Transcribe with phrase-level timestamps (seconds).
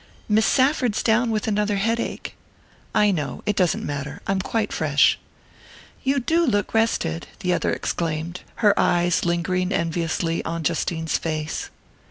[0.27, 2.33] "Miss Safford's down with another headache."
[2.95, 4.19] "I know: it doesn't matter.
[4.25, 5.19] I'm quite fresh."
[6.03, 11.69] "You do look rested!" the other exclaimed, her eyes lingering enviously on Justine's face.